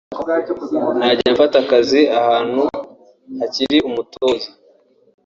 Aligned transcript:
ntajya 0.97 1.29
mfata 1.35 1.57
akazi 1.63 2.01
ahantu 2.19 2.61
hakiri 3.39 3.77
umutoza 3.89 4.49